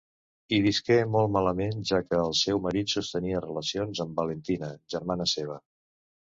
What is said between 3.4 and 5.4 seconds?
relacions amb Valentina, germana